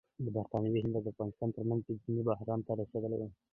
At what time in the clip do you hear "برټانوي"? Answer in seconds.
0.35-0.79